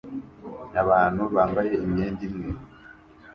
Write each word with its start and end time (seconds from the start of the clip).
Abantu 0.81 1.23
bambaye 1.35 1.71
imyenda 1.85 2.21
imwe 2.29 2.49